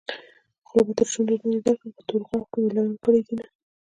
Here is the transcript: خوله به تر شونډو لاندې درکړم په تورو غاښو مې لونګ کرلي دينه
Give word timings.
خوله 0.67 0.83
به 0.85 0.93
تر 0.97 1.07
شونډو 1.11 1.39
لاندې 1.39 1.59
درکړم 1.65 1.91
په 1.97 2.01
تورو 2.07 2.27
غاښو 2.29 2.55
مې 2.61 2.69
لونګ 2.75 2.91
کرلي 3.03 3.21
دينه 3.27 3.45